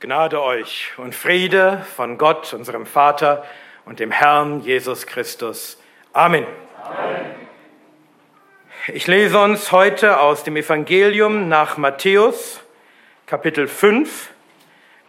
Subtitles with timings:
[0.00, 3.44] Gnade euch und Friede von Gott, unserem Vater
[3.84, 5.76] und dem Herrn Jesus Christus.
[6.12, 6.46] Amen.
[6.84, 7.34] Amen.
[8.86, 12.60] Ich lese uns heute aus dem Evangelium nach Matthäus,
[13.26, 14.30] Kapitel 5,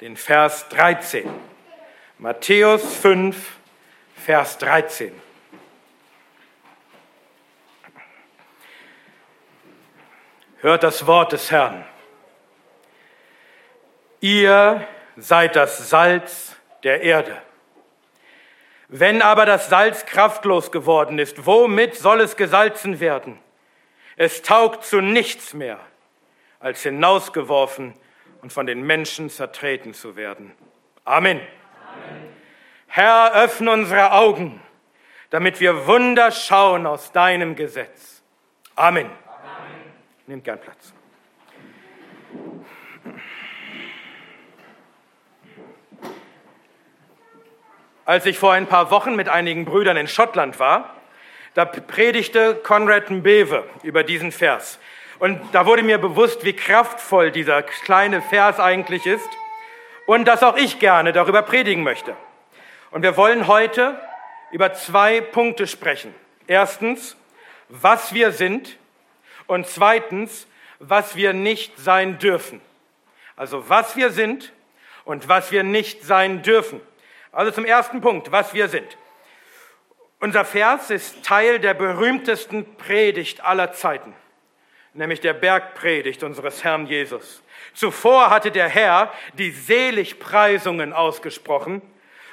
[0.02, 1.30] den Vers 13.
[2.18, 3.38] Matthäus 5,
[4.16, 5.12] Vers 13.
[10.62, 11.86] Hört das Wort des Herrn.
[14.22, 14.88] Ihr
[15.18, 17.42] seid das Salz der Erde.
[18.88, 23.40] Wenn aber das Salz kraftlos geworden ist, womit soll es gesalzen werden?
[24.16, 25.80] Es taugt zu nichts mehr,
[26.60, 27.94] als hinausgeworfen
[28.42, 30.54] und von den Menschen zertreten zu werden.
[31.06, 31.40] Amen.
[31.40, 31.50] Amen.
[32.88, 34.60] Herr, öffne unsere Augen,
[35.30, 38.24] damit wir Wunder schauen aus deinem Gesetz.
[38.76, 39.06] Amen.
[39.06, 39.14] Amen.
[40.26, 40.94] Nehmt gern Platz.
[48.10, 50.96] Als ich vor ein paar Wochen mit einigen Brüdern in Schottland war,
[51.54, 54.80] da predigte Konrad Mbewe über diesen Vers.
[55.20, 59.30] Und da wurde mir bewusst, wie kraftvoll dieser kleine Vers eigentlich ist
[60.08, 62.16] und dass auch ich gerne darüber predigen möchte.
[62.90, 64.02] Und wir wollen heute
[64.50, 66.12] über zwei Punkte sprechen.
[66.48, 67.16] Erstens,
[67.68, 68.76] was wir sind
[69.46, 70.48] und zweitens,
[70.80, 72.60] was wir nicht sein dürfen.
[73.36, 74.52] Also was wir sind
[75.06, 76.82] und was wir nicht sein dürfen.
[77.32, 78.98] Also zum ersten Punkt, was wir sind.
[80.20, 84.14] Unser Vers ist Teil der berühmtesten Predigt aller Zeiten,
[84.94, 87.42] nämlich der Bergpredigt unseres Herrn Jesus.
[87.74, 91.82] Zuvor hatte der Herr die Seligpreisungen ausgesprochen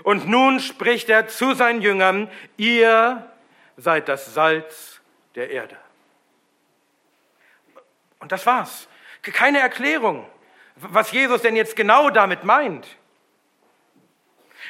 [0.03, 3.31] und nun spricht er zu seinen Jüngern, ihr
[3.77, 5.00] seid das Salz
[5.36, 5.77] der Erde.
[8.19, 8.88] Und das war's.
[9.22, 10.27] Keine Erklärung,
[10.77, 12.97] was Jesus denn jetzt genau damit meint.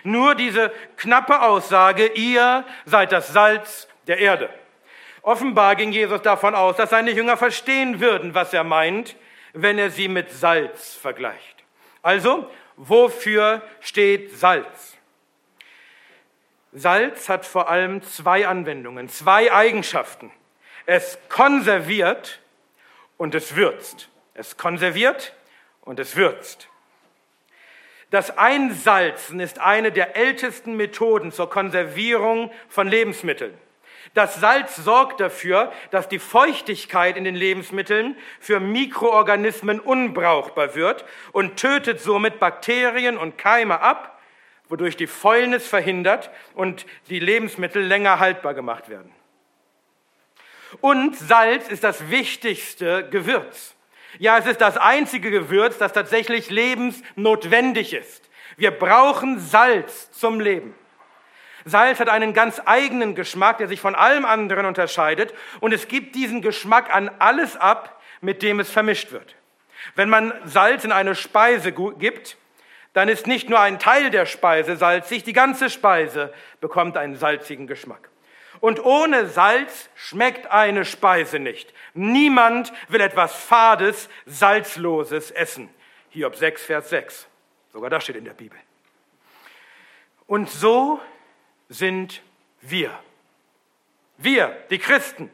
[0.04, 4.48] Nur diese knappe Aussage, ihr seid das Salz der Erde.
[5.22, 9.16] Offenbar ging Jesus davon aus, dass seine Jünger verstehen würden, was er meint,
[9.52, 11.64] wenn er sie mit Salz vergleicht.
[12.02, 14.96] Also, wofür steht Salz?
[16.72, 20.30] Salz hat vor allem zwei Anwendungen, zwei Eigenschaften.
[20.84, 22.38] Es konserviert
[23.16, 24.08] und es würzt.
[24.34, 25.32] Es konserviert
[25.80, 26.68] und es würzt.
[28.10, 33.54] Das Einsalzen ist eine der ältesten Methoden zur Konservierung von Lebensmitteln.
[34.14, 41.56] Das Salz sorgt dafür, dass die Feuchtigkeit in den Lebensmitteln für Mikroorganismen unbrauchbar wird und
[41.56, 44.18] tötet somit Bakterien und Keime ab,
[44.68, 49.12] wodurch die Fäulnis verhindert und die Lebensmittel länger haltbar gemacht werden.
[50.80, 53.75] Und Salz ist das wichtigste Gewürz.
[54.18, 58.28] Ja, es ist das einzige Gewürz, das tatsächlich lebensnotwendig ist.
[58.56, 60.74] Wir brauchen Salz zum Leben.
[61.64, 65.34] Salz hat einen ganz eigenen Geschmack, der sich von allem anderen unterscheidet.
[65.60, 69.34] Und es gibt diesen Geschmack an alles ab, mit dem es vermischt wird.
[69.94, 72.36] Wenn man Salz in eine Speise gibt,
[72.92, 77.66] dann ist nicht nur ein Teil der Speise salzig, die ganze Speise bekommt einen salzigen
[77.66, 78.08] Geschmack.
[78.60, 81.72] Und ohne Salz schmeckt eine Speise nicht.
[81.94, 85.68] Niemand will etwas Fades, Salzloses essen.
[86.10, 87.26] Hiob 6, Vers 6.
[87.72, 88.58] Sogar das steht in der Bibel.
[90.26, 91.00] Und so
[91.68, 92.22] sind
[92.60, 92.98] wir.
[94.18, 95.30] Wir, die Christen,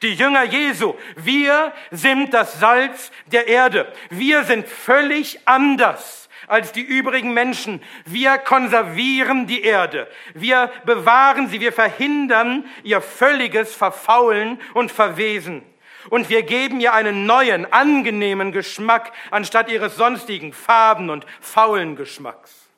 [0.00, 3.92] die Jünger Jesu, wir sind das Salz der Erde.
[4.10, 7.82] Wir sind völlig anders als die übrigen Menschen.
[8.04, 10.08] Wir konservieren die Erde.
[10.34, 11.60] Wir bewahren sie.
[11.60, 15.62] Wir verhindern ihr völliges Verfaulen und Verwesen.
[16.10, 22.68] Und wir geben ihr einen neuen, angenehmen Geschmack anstatt ihres sonstigen Farben und faulen Geschmacks.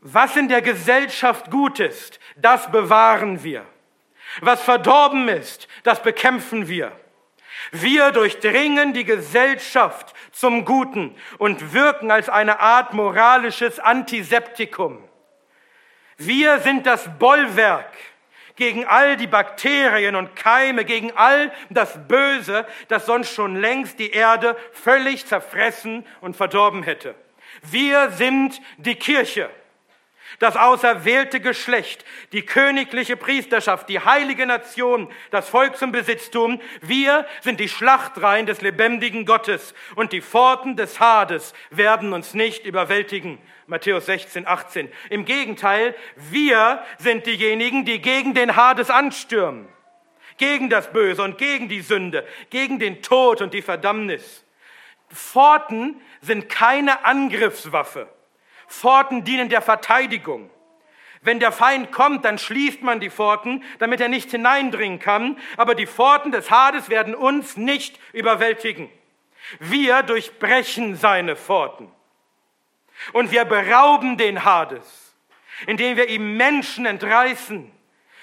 [0.00, 3.64] Was in der Gesellschaft gut ist, das bewahren wir.
[4.40, 6.92] Was verdorben ist, das bekämpfen wir.
[7.70, 15.02] Wir durchdringen die Gesellschaft zum Guten und wirken als eine Art moralisches Antiseptikum.
[16.16, 17.92] Wir sind das Bollwerk
[18.56, 24.10] gegen all die Bakterien und Keime, gegen all das Böse, das sonst schon längst die
[24.10, 27.14] Erde völlig zerfressen und verdorben hätte.
[27.62, 29.50] Wir sind die Kirche
[30.38, 36.60] das auserwählte Geschlecht, die königliche Priesterschaft, die heilige Nation, das Volk zum Besitztum.
[36.80, 42.64] Wir sind die Schlachtreihen des lebendigen Gottes und die Pforten des Hades werden uns nicht
[42.66, 43.38] überwältigen.
[43.66, 44.92] Matthäus 16, 18.
[45.10, 49.68] Im Gegenteil, wir sind diejenigen, die gegen den Hades anstürmen,
[50.36, 54.44] gegen das Böse und gegen die Sünde, gegen den Tod und die Verdammnis.
[55.08, 58.08] Pforten sind keine Angriffswaffe.
[58.72, 60.50] Pforten dienen der Verteidigung.
[61.20, 65.38] Wenn der Feind kommt, dann schließt man die Pforten, damit er nicht hineindringen kann.
[65.56, 68.90] Aber die Pforten des Hades werden uns nicht überwältigen.
[69.60, 71.92] Wir durchbrechen seine Pforten.
[73.12, 75.14] Und wir berauben den Hades,
[75.66, 77.70] indem wir ihm Menschen entreißen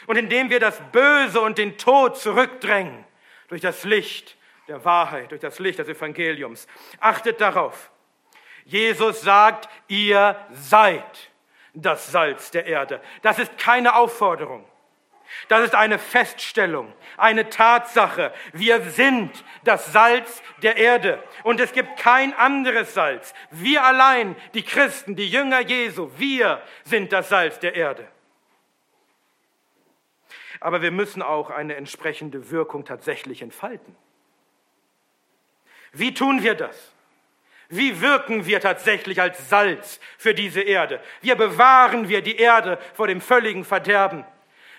[0.08, 3.06] und indem wir das Böse und den Tod zurückdrängen
[3.48, 4.36] durch das Licht
[4.68, 6.68] der Wahrheit, durch das Licht des Evangeliums.
[7.00, 7.92] Achtet darauf.
[8.70, 11.32] Jesus sagt, ihr seid
[11.74, 13.02] das Salz der Erde.
[13.24, 14.64] Das ist keine Aufforderung.
[15.48, 18.32] Das ist eine Feststellung, eine Tatsache.
[18.54, 23.34] Wir sind das Salz der Erde und es gibt kein anderes Salz.
[23.50, 28.08] Wir allein, die Christen, die Jünger Jesu, wir sind das Salz der Erde.
[30.60, 33.96] Aber wir müssen auch eine entsprechende Wirkung tatsächlich entfalten.
[35.92, 36.94] Wie tun wir das?
[37.70, 41.02] Wie wirken wir tatsächlich als Salz für diese Erde?
[41.22, 44.26] Wie bewahren wir die Erde vor dem völligen Verderben?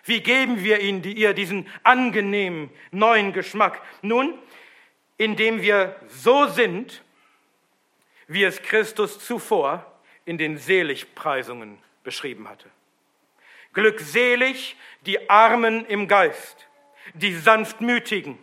[0.04, 3.80] Wie geben wir ihnen ihr diesen angenehmen neuen Geschmack?
[4.02, 4.36] Nun,
[5.18, 7.02] indem wir so sind,
[8.26, 9.86] wie es Christus zuvor
[10.24, 12.70] in den Seligpreisungen beschrieben hatte.
[13.72, 14.76] Glückselig
[15.06, 16.66] die Armen im Geist,
[17.14, 18.38] die Sanftmütigen,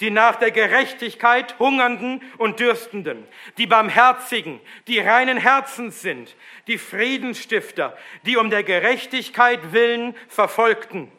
[0.00, 3.26] die nach der Gerechtigkeit Hungernden und Dürstenden,
[3.56, 11.10] die Barmherzigen, die reinen Herzens sind, die Friedensstifter, die um der Gerechtigkeit willen Verfolgten,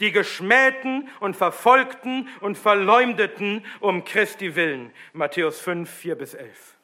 [0.00, 4.92] die Geschmähten und Verfolgten und Verleumdeten um Christi willen.
[5.14, 6.74] Matthäus 5, 4 bis 11.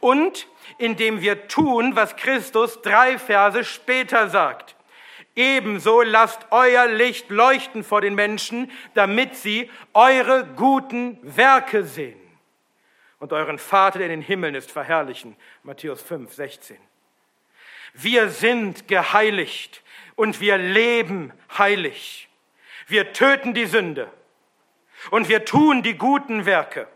[0.00, 4.75] Und indem wir tun, was Christus drei Verse später sagt.
[5.36, 12.18] Ebenso lasst euer Licht leuchten vor den Menschen, damit sie eure guten Werke sehen
[13.18, 15.36] und euren Vater, der in den Himmeln ist, verherrlichen.
[15.62, 16.78] Matthäus 5, 16.
[17.92, 19.82] Wir sind geheiligt
[20.14, 22.28] und wir leben heilig.
[22.86, 24.10] Wir töten die Sünde
[25.10, 26.88] und wir tun die guten Werke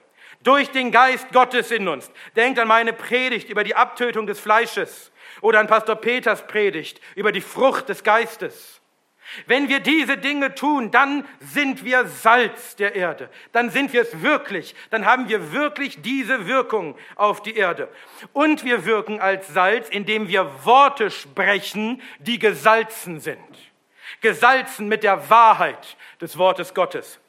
[0.43, 2.11] durch den Geist Gottes in uns.
[2.37, 7.33] Denkt an meine Predigt über die Abtötung des Fleisches oder an Pastor Peters Predigt über
[7.33, 8.81] die Frucht des Geistes.
[9.47, 13.31] Wenn wir diese Dinge tun, dann sind wir Salz der Erde.
[13.53, 14.75] Dann sind wir es wirklich.
[14.91, 17.89] Dann haben wir wirklich diese Wirkung auf die Erde.
[18.33, 23.39] Und wir wirken als Salz, indem wir Worte sprechen, die gesalzen sind.
[24.21, 27.21] Gesalzen mit der Wahrheit des Wortes Gottes.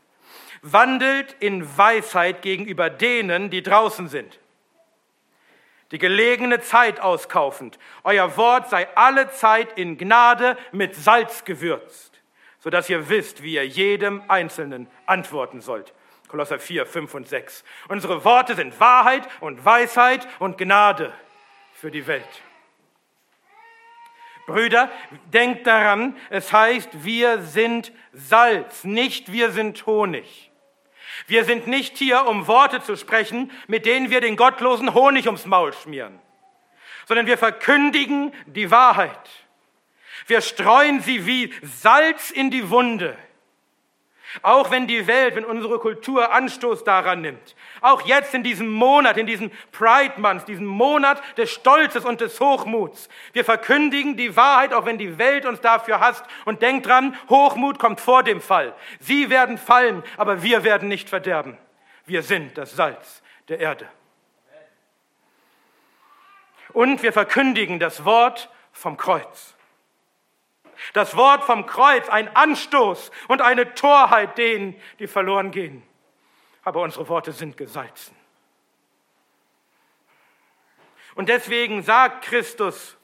[0.63, 4.40] Wandelt in Weisheit gegenüber denen, die draußen sind
[5.91, 7.77] die gelegene Zeit auskaufend.
[8.03, 12.21] Euer Wort sei alle Zeit in Gnade mit Salz gewürzt,
[12.59, 15.93] sodass ihr wisst, wie ihr jedem Einzelnen antworten sollt.
[16.27, 17.63] Kolosser 4, 5 und 6.
[17.89, 21.13] Unsere Worte sind Wahrheit und Weisheit und Gnade
[21.73, 22.41] für die Welt.
[24.45, 24.89] Brüder,
[25.33, 30.50] denkt daran, es heißt, wir sind Salz, nicht wir sind Honig.
[31.27, 35.45] Wir sind nicht hier, um Worte zu sprechen, mit denen wir den gottlosen Honig ums
[35.45, 36.19] Maul schmieren,
[37.05, 39.29] sondern wir verkündigen die Wahrheit.
[40.27, 43.17] Wir streuen sie wie Salz in die Wunde.
[44.41, 47.55] Auch wenn die Welt, wenn unsere Kultur Anstoß daran nimmt.
[47.81, 52.39] Auch jetzt in diesem Monat, in diesem Pride Month, diesem Monat des Stolzes und des
[52.39, 53.09] Hochmuts.
[53.33, 56.23] Wir verkündigen die Wahrheit, auch wenn die Welt uns dafür hasst.
[56.45, 58.73] Und denkt dran, Hochmut kommt vor dem Fall.
[58.99, 61.57] Sie werden fallen, aber wir werden nicht verderben.
[62.05, 63.87] Wir sind das Salz der Erde.
[66.73, 69.55] Und wir verkündigen das Wort vom Kreuz.
[70.93, 75.83] Das Wort vom Kreuz, ein Anstoß und eine Torheit denen, die verloren gehen.
[76.63, 78.15] Aber unsere Worte sind gesalzen.
[81.15, 82.97] Und deswegen sagt Christus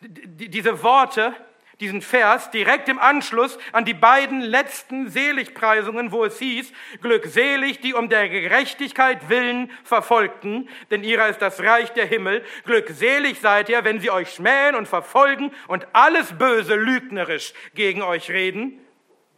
[0.00, 1.34] diese Worte,
[1.80, 7.94] diesen Vers direkt im Anschluss an die beiden letzten Seligpreisungen, wo es hieß, glückselig, die
[7.94, 12.44] um der Gerechtigkeit willen verfolgten, denn ihrer ist das Reich der Himmel.
[12.64, 18.30] Glückselig seid ihr, wenn sie euch schmähen und verfolgen und alles Böse lügnerisch gegen euch
[18.30, 18.78] reden,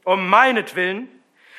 [0.04, 1.08] um meinetwillen.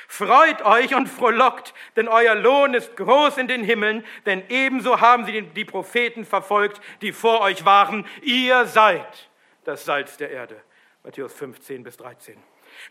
[0.08, 5.26] Freut euch und frohlockt, denn euer Lohn ist groß in den Himmeln, denn ebenso haben
[5.26, 8.06] sie die Propheten verfolgt, die vor euch waren.
[8.22, 9.30] Ihr seid
[9.68, 10.62] das Salz der Erde.
[11.04, 12.38] Matthäus 15 bis 13.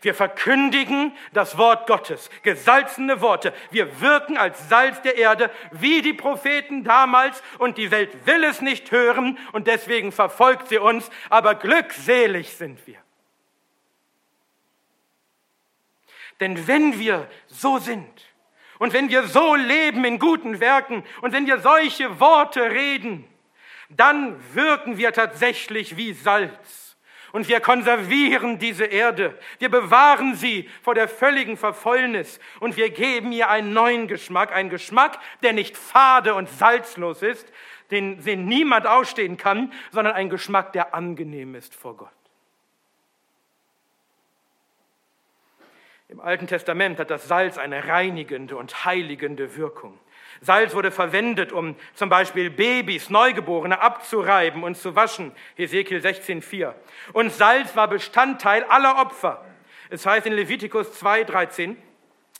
[0.01, 3.53] Wir verkündigen das Wort Gottes, gesalzene Worte.
[3.71, 8.61] Wir wirken als Salz der Erde, wie die Propheten damals, und die Welt will es
[8.61, 12.97] nicht hören, und deswegen verfolgt sie uns, aber glückselig sind wir.
[16.39, 18.25] Denn wenn wir so sind
[18.77, 23.25] Und wenn wir so leben in guten Werken und wenn wir solche Worte reden,
[23.89, 26.85] dann wirken wir tatsächlich wie Salz.
[27.31, 29.37] Und wir konservieren diese Erde.
[29.59, 32.39] Wir bewahren sie vor der völligen Verfäulnis.
[32.61, 34.53] Und wir geben ihr einen neuen Geschmack.
[34.53, 37.51] Einen Geschmack, der nicht fade und salzlos ist,
[37.91, 42.09] den, den niemand ausstehen kann, sondern ein Geschmack, der angenehm ist vor Gott.
[46.07, 49.99] Im Alten Testament hat das Salz eine reinigende und heiligende Wirkung.
[50.41, 55.31] Salz wurde verwendet, um zum Beispiel Babys, Neugeborene abzureiben und zu waschen.
[55.55, 56.73] Hesekiel 16,4.
[57.13, 59.43] Und Salz war Bestandteil aller Opfer.
[59.89, 61.77] Es heißt in Levitikus 2,13,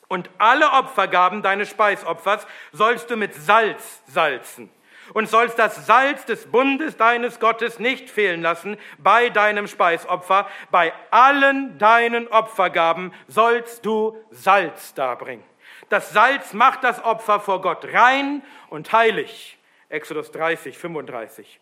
[0.07, 4.69] und alle Opfergaben deines Speisopfers sollst du mit Salz salzen
[5.13, 10.47] und sollst das Salz des Bundes deines Gottes nicht fehlen lassen bei deinem Speisopfer.
[10.71, 15.43] Bei allen deinen Opfergaben sollst du Salz darbringen.
[15.89, 19.57] Das Salz macht das Opfer vor Gott rein und heilig.
[19.89, 21.59] Exodus 30, 35.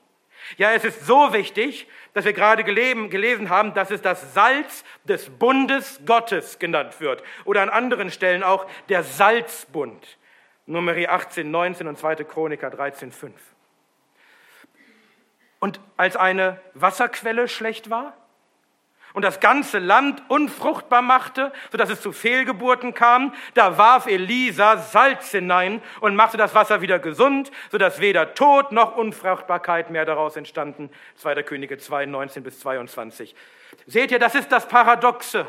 [0.58, 5.30] Ja, es ist so wichtig, dass wir gerade gelesen haben, dass es das Salz des
[5.30, 7.24] Bundes Gottes genannt wird.
[7.46, 10.18] Oder an anderen Stellen auch der Salzbund.
[10.66, 12.16] Nummer 18, 19 und 2.
[12.24, 13.34] Chroniker 13, 5.
[15.60, 18.18] Und als eine Wasserquelle schlecht war
[19.14, 25.32] und das ganze Land unfruchtbar machte, sodass es zu Fehlgeburten kam, da warf Elisa Salz
[25.32, 30.90] hinein und machte das Wasser wieder gesund, sodass weder Tod noch Unfruchtbarkeit mehr daraus entstanden.
[31.16, 31.44] 2.
[31.44, 33.36] Könige 2, 19 bis 22.
[33.86, 35.48] Seht ihr, das ist das Paradoxe.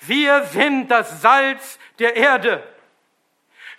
[0.00, 2.62] Wir sind das Salz der Erde.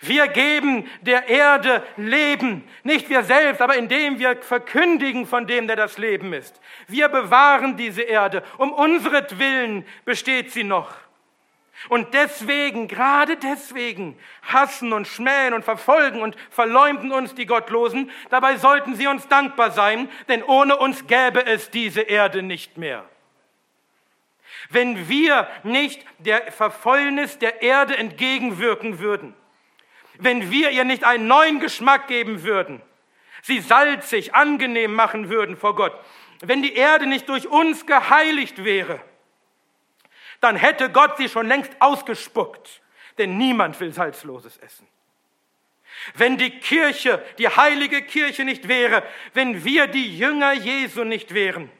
[0.00, 5.76] Wir geben der Erde Leben, nicht wir selbst, aber indem wir verkündigen von dem, der
[5.76, 6.60] das Leben ist.
[6.86, 8.44] Wir bewahren diese Erde.
[8.58, 10.94] Um unseretwillen besteht sie noch.
[11.88, 18.10] Und deswegen, gerade deswegen, hassen und schmähen und verfolgen und verleumden uns die Gottlosen.
[18.30, 23.04] Dabei sollten sie uns dankbar sein, denn ohne uns gäbe es diese Erde nicht mehr.
[24.70, 29.34] Wenn wir nicht der Verfäulnis der Erde entgegenwirken würden,
[30.18, 32.82] wenn wir ihr nicht einen neuen Geschmack geben würden,
[33.42, 35.98] sie salzig, angenehm machen würden vor Gott,
[36.40, 39.00] wenn die Erde nicht durch uns geheiligt wäre,
[40.40, 42.80] dann hätte Gott sie schon längst ausgespuckt,
[43.18, 44.86] denn niemand will salzloses Essen.
[46.14, 49.02] Wenn die Kirche, die heilige Kirche nicht wäre,
[49.34, 51.70] wenn wir die Jünger Jesu nicht wären,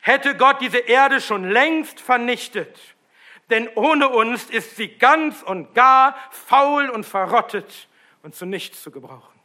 [0.00, 2.91] hätte Gott diese Erde schon längst vernichtet
[3.52, 7.88] denn ohne uns ist sie ganz und gar faul und verrottet
[8.22, 9.38] und zu nichts zu gebrauchen.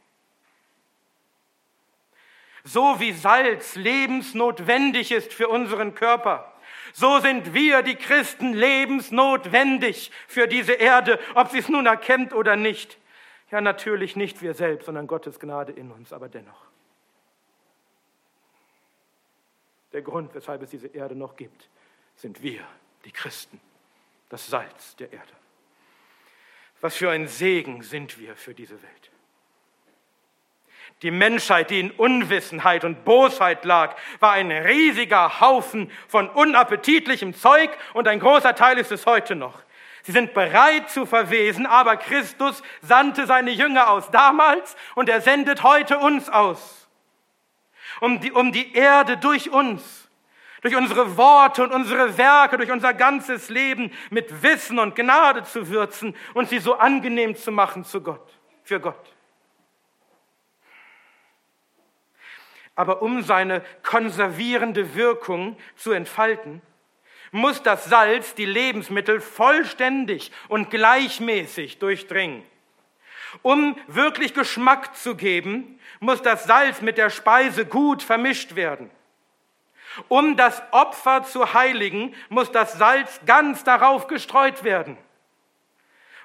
[2.64, 6.52] So wie Salz lebensnotwendig ist für unseren Körper,
[6.94, 12.56] so sind wir, die Christen, lebensnotwendig für diese Erde, ob sie es nun erkennt oder
[12.56, 12.98] nicht.
[13.50, 16.62] Ja, natürlich nicht wir selbst, sondern Gottes Gnade in uns, aber dennoch.
[19.92, 21.68] Der Grund, weshalb es diese Erde noch gibt,
[22.16, 22.66] sind wir,
[23.04, 23.60] die Christen
[24.28, 25.32] das Salz der Erde.
[26.80, 29.10] Was für ein Segen sind wir für diese Welt.
[31.02, 37.70] Die Menschheit, die in Unwissenheit und Bosheit lag, war ein riesiger Haufen von unappetitlichem Zeug
[37.94, 39.62] und ein großer Teil ist es heute noch.
[40.02, 45.62] Sie sind bereit zu verwesen, aber Christus sandte seine Jünger aus damals und er sendet
[45.62, 46.88] heute uns aus,
[48.00, 50.07] um die, um die Erde durch uns
[50.62, 55.68] durch unsere Worte und unsere Werke, durch unser ganzes Leben mit Wissen und Gnade zu
[55.68, 58.28] würzen und sie so angenehm zu machen zu Gott,
[58.64, 59.14] für Gott.
[62.74, 66.62] Aber um seine konservierende Wirkung zu entfalten,
[67.32, 72.44] muss das Salz die Lebensmittel vollständig und gleichmäßig durchdringen.
[73.42, 78.90] Um wirklich Geschmack zu geben, muss das Salz mit der Speise gut vermischt werden.
[80.08, 84.96] Um das Opfer zu heiligen, muss das Salz ganz darauf gestreut werden.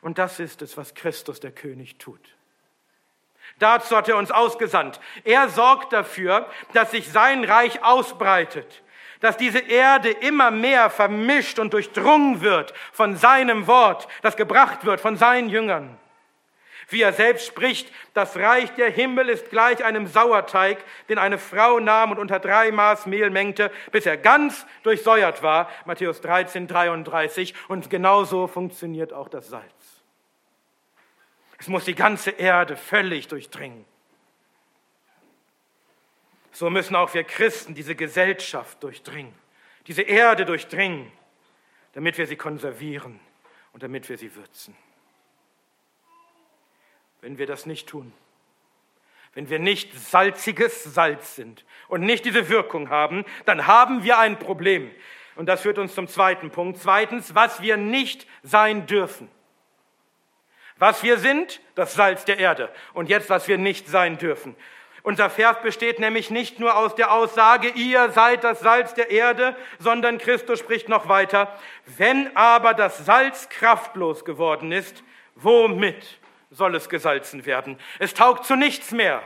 [0.01, 2.19] Und das ist es, was Christus der König tut.
[3.59, 4.99] Dazu hat er uns ausgesandt.
[5.23, 8.83] Er sorgt dafür, dass sich sein Reich ausbreitet,
[9.19, 14.99] dass diese Erde immer mehr vermischt und durchdrungen wird von seinem Wort, das gebracht wird
[14.99, 15.97] von seinen Jüngern.
[16.89, 21.79] Wie er selbst spricht, das Reich der Himmel ist gleich einem Sauerteig, den eine Frau
[21.79, 25.69] nahm und unter drei Maß Mehl mengte, bis er ganz durchsäuert war.
[25.85, 27.53] Matthäus 13, 33.
[27.67, 29.63] Und genauso funktioniert auch das Salz.
[31.57, 33.85] Es muss die ganze Erde völlig durchdringen.
[36.51, 39.33] So müssen auch wir Christen diese Gesellschaft durchdringen,
[39.87, 41.11] diese Erde durchdringen,
[41.93, 43.19] damit wir sie konservieren
[43.71, 44.75] und damit wir sie würzen.
[47.23, 48.11] Wenn wir das nicht tun.
[49.33, 54.37] Wenn wir nicht salziges Salz sind und nicht diese Wirkung haben, dann haben wir ein
[54.37, 54.91] Problem.
[55.35, 56.79] Und das führt uns zum zweiten Punkt.
[56.79, 59.29] Zweitens, was wir nicht sein dürfen.
[60.77, 62.69] Was wir sind, das Salz der Erde.
[62.93, 64.55] Und jetzt, was wir nicht sein dürfen.
[65.01, 69.55] Unser Vers besteht nämlich nicht nur aus der Aussage, ihr seid das Salz der Erde,
[69.79, 71.57] sondern Christus spricht noch weiter,
[71.97, 75.03] wenn aber das Salz kraftlos geworden ist,
[75.35, 76.19] womit
[76.53, 77.77] soll es gesalzen werden?
[77.99, 79.21] Es taugt zu nichts mehr,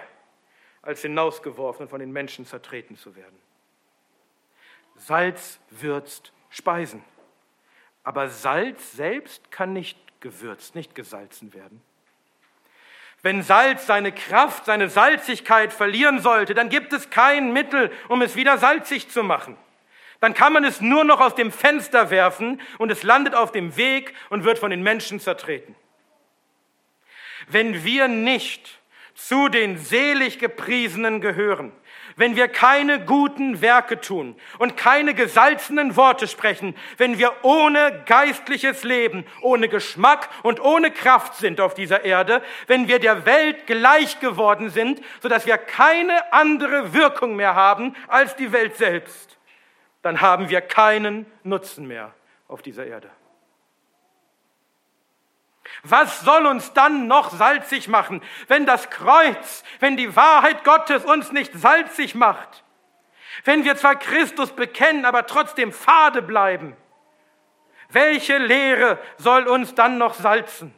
[0.82, 3.38] als hinausgeworfen und von den Menschen zertreten zu werden.
[4.96, 7.04] Salz würzt Speisen,
[8.04, 11.82] aber Salz selbst kann nicht gewürzt, nicht gesalzen werden.
[13.22, 18.36] Wenn Salz seine Kraft, seine Salzigkeit verlieren sollte, dann gibt es kein Mittel, um es
[18.36, 19.58] wieder salzig zu machen.
[20.20, 23.76] Dann kann man es nur noch aus dem Fenster werfen und es landet auf dem
[23.76, 25.76] Weg und wird von den Menschen zertreten.
[27.48, 28.80] Wenn wir nicht
[29.14, 31.72] zu den selig gepriesenen gehören,
[32.18, 38.84] wenn wir keine guten Werke tun und keine gesalzenen Worte sprechen, wenn wir ohne geistliches
[38.84, 44.20] Leben, ohne Geschmack und ohne Kraft sind auf dieser Erde, wenn wir der Welt gleich
[44.20, 49.38] geworden sind, sodass wir keine andere Wirkung mehr haben als die Welt selbst,
[50.02, 52.14] dann haben wir keinen Nutzen mehr
[52.48, 53.10] auf dieser Erde.
[55.90, 61.32] Was soll uns dann noch salzig machen, wenn das Kreuz, wenn die Wahrheit Gottes uns
[61.32, 62.64] nicht salzig macht?
[63.46, 66.76] Wenn wir zwar Christus bekennen, aber trotzdem fade bleiben?
[67.90, 70.74] Welche Lehre soll uns dann noch salzen?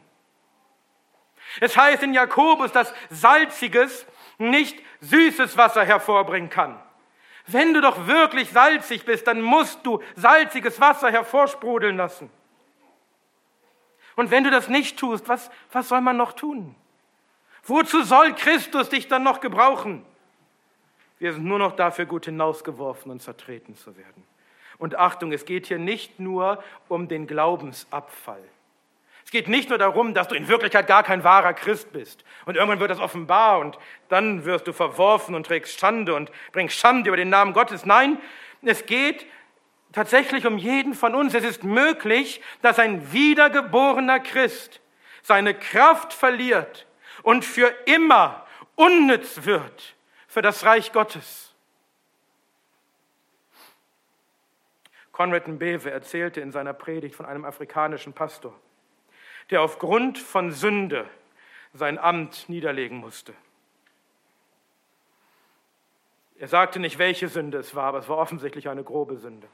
[1.60, 4.06] Es heißt in Jakobus, dass salziges
[4.38, 6.80] nicht süßes Wasser hervorbringen kann.
[7.46, 12.30] Wenn du doch wirklich salzig bist, dann musst du salziges Wasser hervorsprudeln lassen.
[14.16, 16.74] Und wenn du das nicht tust, was, was soll man noch tun?
[17.64, 20.04] Wozu soll Christus dich dann noch gebrauchen?
[21.18, 24.24] Wir sind nur noch dafür gut hinausgeworfen und zertreten zu werden.
[24.78, 28.42] Und Achtung, es geht hier nicht nur um den Glaubensabfall.
[29.24, 32.24] Es geht nicht nur darum, dass du in Wirklichkeit gar kein wahrer Christ bist.
[32.46, 36.76] Und irgendwann wird das offenbar und dann wirst du verworfen und trägst Schande und bringst
[36.76, 37.84] Schande über den Namen Gottes.
[37.84, 38.18] Nein,
[38.62, 39.26] es geht
[39.92, 41.34] tatsächlich um jeden von uns.
[41.34, 44.80] Es ist möglich, dass ein wiedergeborener Christ
[45.22, 46.86] seine Kraft verliert
[47.22, 51.54] und für immer unnütz wird für das Reich Gottes.
[55.12, 58.58] Konrad Mbewe erzählte in seiner Predigt von einem afrikanischen Pastor,
[59.50, 61.06] der aufgrund von Sünde
[61.74, 63.34] sein Amt niederlegen musste.
[66.38, 69.46] Er sagte nicht, welche Sünde es war, aber es war offensichtlich eine grobe Sünde.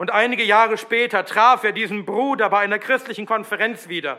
[0.00, 4.18] Und einige Jahre später traf er diesen Bruder bei einer christlichen Konferenz wieder.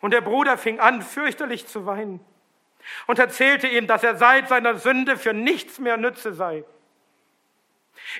[0.00, 2.18] Und der Bruder fing an, fürchterlich zu weinen
[3.06, 6.64] und erzählte ihm, dass er seit seiner Sünde für nichts mehr nütze sei.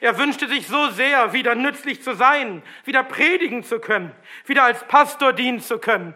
[0.00, 4.14] Er wünschte sich so sehr, wieder nützlich zu sein, wieder predigen zu können,
[4.46, 6.14] wieder als Pastor dienen zu können.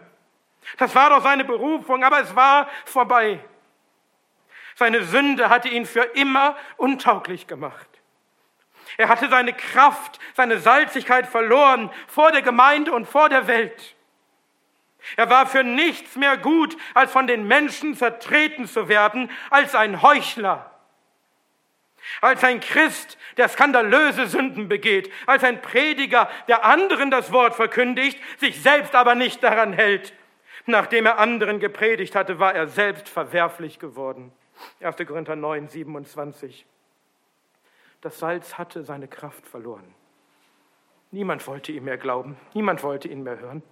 [0.77, 3.43] Das war doch seine Berufung, aber es war vorbei.
[4.75, 7.98] Seine Sünde hatte ihn für immer untauglich gemacht.
[8.97, 13.95] Er hatte seine Kraft, seine Salzigkeit verloren vor der Gemeinde und vor der Welt.
[15.15, 20.01] Er war für nichts mehr gut, als von den Menschen vertreten zu werden, als ein
[20.01, 20.71] Heuchler,
[22.21, 28.19] als ein Christ, der skandalöse Sünden begeht, als ein Prediger, der anderen das Wort verkündigt,
[28.37, 30.13] sich selbst aber nicht daran hält.
[30.65, 34.31] Nachdem er anderen gepredigt hatte, war er selbst verwerflich geworden.
[34.81, 34.97] 1.
[35.07, 36.65] Korinther 9, 27
[38.01, 39.93] das Salz hatte seine Kraft verloren.
[41.11, 43.63] Niemand wollte ihm mehr glauben, niemand wollte ihn mehr hören.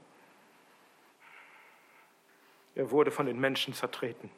[2.76, 4.30] Er wurde von den Menschen zertreten.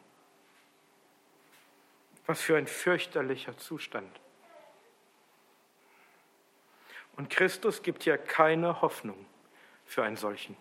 [2.25, 4.19] Was für ein fürchterlicher Zustand.
[7.17, 9.25] Und Christus gibt hier keine Hoffnung
[9.85, 10.55] für einen solchen.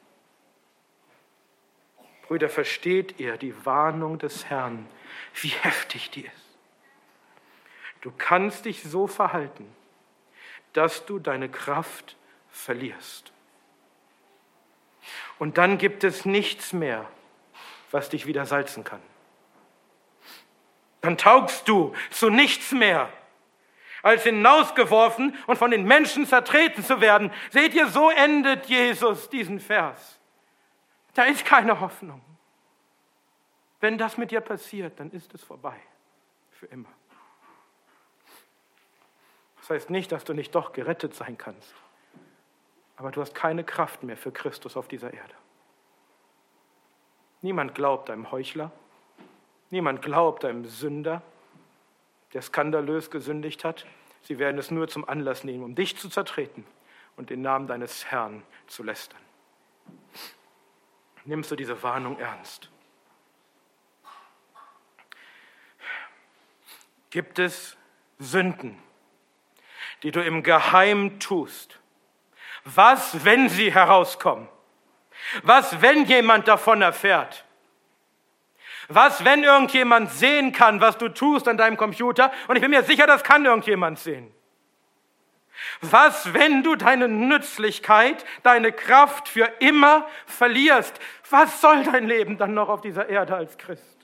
[2.23, 4.89] Brüder, versteht ihr die Warnung des Herrn,
[5.35, 6.48] wie heftig die ist?
[8.01, 9.67] Du kannst dich so verhalten,
[10.73, 12.17] dass du deine Kraft
[12.51, 13.33] verlierst.
[15.39, 17.09] Und dann gibt es nichts mehr,
[17.91, 19.03] was dich wieder salzen kann.
[21.01, 23.13] Dann taugst du zu nichts mehr,
[24.03, 27.33] als hinausgeworfen und von den Menschen zertreten zu werden.
[27.51, 30.19] Seht ihr, so endet Jesus diesen Vers.
[31.15, 32.23] Da ist keine Hoffnung.
[33.81, 35.77] Wenn das mit dir passiert, dann ist es vorbei.
[36.51, 36.89] Für immer.
[39.69, 41.75] Das heißt nicht, dass du nicht doch gerettet sein kannst.
[42.97, 45.35] Aber du hast keine Kraft mehr für Christus auf dieser Erde.
[47.43, 48.73] Niemand glaubt einem Heuchler.
[49.69, 51.21] Niemand glaubt einem Sünder,
[52.33, 53.85] der skandalös gesündigt hat.
[54.23, 56.65] Sie werden es nur zum Anlass nehmen, um dich zu zertreten
[57.17, 59.21] und den Namen deines Herrn zu lästern.
[61.27, 62.71] Nimmst du diese Warnung ernst?
[67.11, 67.77] Gibt es
[68.19, 68.83] Sünden,
[70.03, 71.79] die du im Geheim tust?
[72.65, 74.49] Was, wenn sie herauskommen?
[75.43, 77.45] Was, wenn jemand davon erfährt?
[78.89, 82.33] Was, wenn irgendjemand sehen kann, was du tust an deinem Computer?
[82.47, 84.33] Und ich bin mir sicher, das kann irgendjemand sehen.
[85.81, 90.99] Was, wenn du deine Nützlichkeit, deine Kraft für immer verlierst?
[91.31, 93.99] Was soll dein Leben dann noch auf dieser Erde als Christ?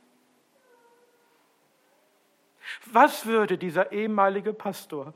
[2.87, 5.15] Was würde dieser ehemalige Pastor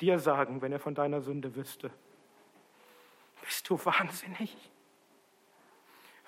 [0.00, 1.90] dir sagen, wenn er von deiner Sünde wüsste?
[3.42, 4.56] Bist du wahnsinnig?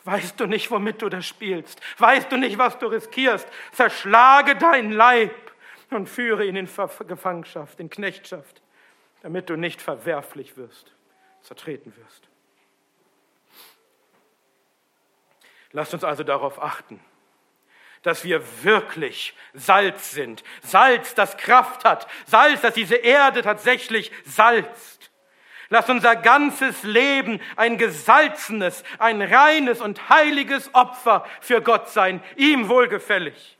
[0.05, 1.81] Weißt du nicht, womit du das spielst?
[1.99, 3.49] Weißt du nicht, was du riskierst?
[3.73, 5.35] Zerschlage deinen Leib
[5.91, 6.69] und führe ihn in
[7.07, 8.63] Gefangenschaft, in Knechtschaft,
[9.23, 10.93] damit du nicht verwerflich wirst,
[11.41, 12.29] zertreten wirst.
[15.73, 17.01] Lasst uns also darauf achten,
[18.05, 20.45] dass wir wirklich Salz sind.
[20.63, 22.07] Salz, das Kraft hat.
[22.27, 25.11] Salz, das diese Erde tatsächlich salzt.
[25.71, 32.69] Lass unser ganzes Leben ein gesalzenes, ein reines und heiliges Opfer für Gott sein, ihm
[32.69, 33.59] wohlgefällig.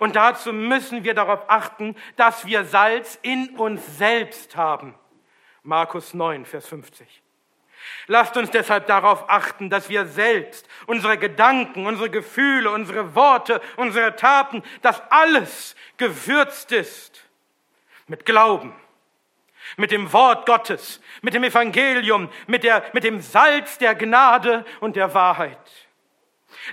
[0.00, 4.94] Und dazu müssen wir darauf achten, dass wir Salz in uns selbst haben.
[5.62, 7.22] Markus 9, Vers 50.
[8.06, 14.16] Lasst uns deshalb darauf achten, dass wir selbst, unsere Gedanken, unsere Gefühle, unsere Worte, unsere
[14.16, 17.24] Taten, dass alles gewürzt ist
[18.06, 18.74] mit Glauben
[19.76, 24.96] mit dem Wort Gottes, mit dem Evangelium, mit, der, mit dem Salz der Gnade und
[24.96, 25.58] der Wahrheit.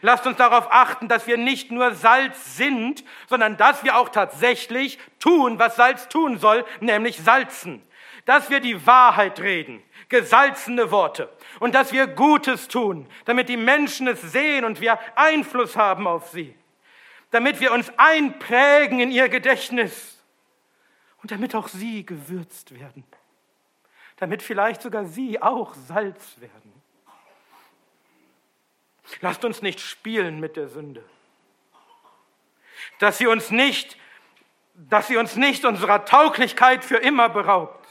[0.02, 5.00] Lasst uns darauf achten, dass wir nicht nur Salz sind, sondern dass wir auch tatsächlich
[5.20, 7.82] tun, was Salz tun soll, nämlich salzen.
[8.28, 11.30] Dass wir die Wahrheit reden, gesalzene Worte.
[11.62, 16.30] Und dass wir Gutes tun, damit die Menschen es sehen und wir Einfluss haben auf
[16.30, 16.54] sie.
[17.32, 20.22] Damit wir uns einprägen in ihr Gedächtnis
[21.22, 23.06] und damit auch sie gewürzt werden,
[24.18, 26.74] damit vielleicht sogar sie auch Salz werden.
[29.22, 31.04] Lasst uns nicht spielen mit der Sünde,
[33.00, 33.98] dass sie uns nicht,
[34.74, 37.87] dass sie uns nicht unserer Tauglichkeit für immer beraubt.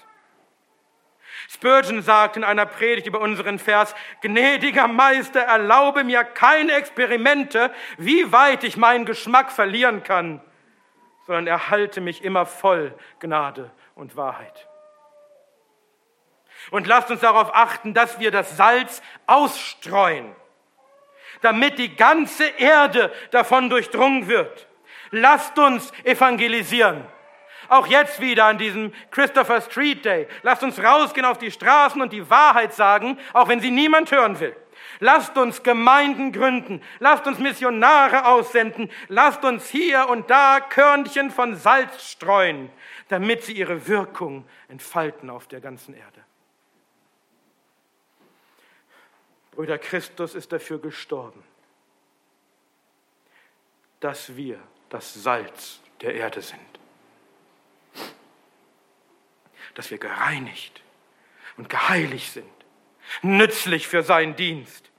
[1.48, 8.32] Spurgeon sagt in einer Predigt über unseren Vers, gnädiger Meister, erlaube mir keine Experimente, wie
[8.32, 10.40] weit ich meinen Geschmack verlieren kann
[11.26, 14.68] sondern erhalte mich immer voll Gnade und Wahrheit.
[16.70, 20.34] Und lasst uns darauf achten, dass wir das Salz ausstreuen,
[21.42, 24.68] damit die ganze Erde davon durchdrungen wird.
[25.10, 27.04] Lasst uns evangelisieren.
[27.68, 30.28] Auch jetzt wieder an diesem Christopher Street Day.
[30.42, 34.38] Lasst uns rausgehen auf die Straßen und die Wahrheit sagen, auch wenn sie niemand hören
[34.40, 34.56] will.
[35.00, 36.82] Lasst uns Gemeinden gründen.
[36.98, 38.90] Lasst uns Missionare aussenden.
[39.08, 42.70] Lasst uns hier und da Körnchen von Salz streuen,
[43.08, 46.24] damit sie ihre Wirkung entfalten auf der ganzen Erde.
[49.52, 51.42] Brüder, Christus ist dafür gestorben,
[54.00, 56.60] dass wir das Salz der Erde sind.
[59.76, 60.82] Dass wir gereinigt
[61.56, 62.56] und geheiligt sind
[63.22, 64.90] nützlich für seinen Dienst.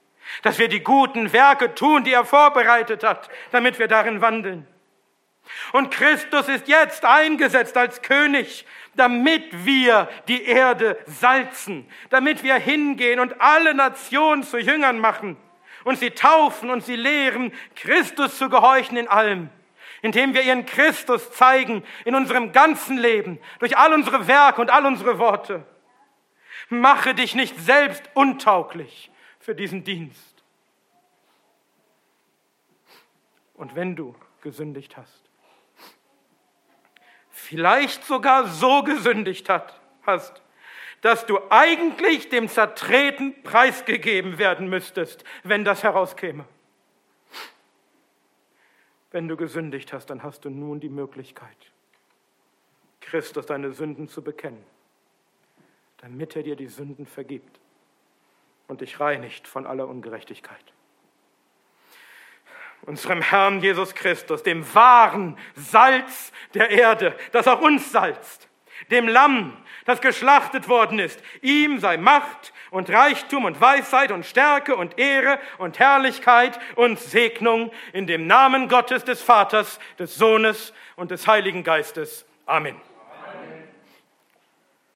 [0.44, 4.68] Dass wir die guten Werke tun, die er vorbereitet hat, damit wir darin wandeln.
[5.72, 13.22] Und Christus ist jetzt eingesetzt als König, damit wir die Erde salzen, damit wir hingehen
[13.22, 15.38] und alle Nationen zu Jüngern machen
[15.86, 19.50] und sie taufen und sie lehren, Christus zu gehorchen in allem,
[20.08, 24.86] indem wir ihren Christus zeigen in unserem ganzen Leben, durch all unsere Werke und all
[24.86, 25.66] unsere Worte.
[26.70, 30.46] Mache dich nicht selbst untauglich für diesen Dienst.
[33.54, 35.30] Und wenn du gesündigt hast,
[37.30, 40.42] vielleicht sogar so gesündigt hast,
[41.02, 46.46] dass du eigentlich dem Zertreten preisgegeben werden müsstest, wenn das herauskäme.
[49.12, 51.72] Wenn du gesündigt hast, dann hast du nun die Möglichkeit,
[53.00, 54.64] Christus deine Sünden zu bekennen
[55.98, 57.60] damit er dir die Sünden vergibt
[58.68, 60.74] und dich reinigt von aller Ungerechtigkeit.
[62.84, 68.48] Unserem Herrn Jesus Christus, dem wahren Salz der Erde, das auch uns salzt,
[68.92, 71.22] dem Lamm, das geschlachtet worden ist.
[71.42, 77.72] Ihm sei Macht und Reichtum und Weisheit und Stärke und Ehre und Herrlichkeit und Segnung
[77.94, 82.26] in dem Namen Gottes des Vaters, des Sohnes und des Heiligen Geistes.
[82.46, 82.87] Amen.